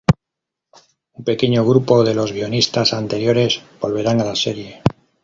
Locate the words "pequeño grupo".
1.23-2.03